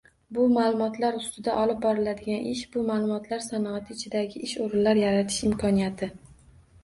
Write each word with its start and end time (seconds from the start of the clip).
Bu 0.35 0.43
maʼlumotlar 0.53 1.17
ustida 1.17 1.57
olib 1.63 1.81
boriladigan 1.83 2.47
ish, 2.53 2.63
bu 2.77 2.85
maʼlumotlar 2.87 3.45
sanoati 3.49 3.97
ichidagi 3.99 4.41
ish 4.49 4.57
oʻrinlar 4.65 5.03
yaratish 5.03 5.45
imkoniyati. 5.51 6.11